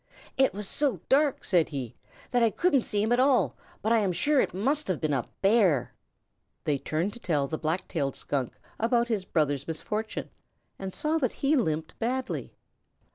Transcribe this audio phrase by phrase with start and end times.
[0.35, 1.95] "It was so dark," said he,
[2.31, 5.13] "that I couldn't see him at all, but I am sure it must have been
[5.13, 5.93] a Bear."
[6.63, 10.31] They turned to tell the Black tailed Skunk about his brother's misfortune,
[10.79, 12.55] and saw that he limped badly.